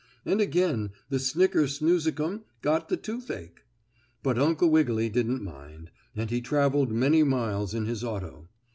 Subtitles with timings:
[0.25, 3.61] And again the snicker snoozicum got the toothache.
[4.23, 8.49] But Uncle Wiggily didn't mind, and he traveled many miles in his auto.